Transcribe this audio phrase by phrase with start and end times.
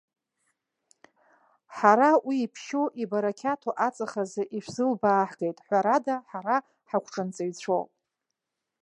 [1.75, 5.57] Ҳара уи, иԥшьоу, ибарақьаҭу аҵых азы ишәзылбаҳгеит.
[5.65, 6.57] Ҳәарада, ҳара
[6.89, 7.89] ҳагәҽанҵаҩцәоуп.